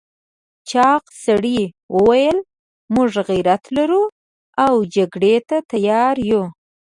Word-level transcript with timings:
چاغ 0.69 1.03
سړي 1.25 1.61
وویل 1.95 2.37
موږ 2.95 3.11
غيرت 3.29 3.63
لرو 3.77 4.03
او 4.65 4.73
جګړې 4.95 5.35
ته 5.47 5.57
تيار 5.71 6.15
یو. 6.31 6.43